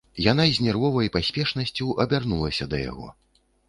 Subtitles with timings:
[0.31, 3.17] Яна з нервовай паспешнасцю абярнулася да яго.